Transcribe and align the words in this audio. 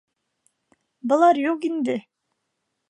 Былар 1.13 1.41
юҡ 1.45 1.71
инде! 1.73 1.99